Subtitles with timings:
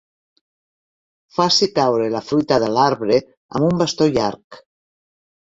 [1.35, 4.61] Faci caure la fruita de l'arbre amb un bastó llarg.